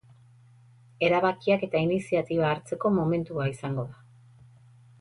Erabakiak 1.09 1.65
eta 1.67 1.81
iniziatiba 1.87 2.49
hartzeko 2.55 2.93
momentua 2.99 3.49
izango 3.55 3.87
da. 3.93 4.05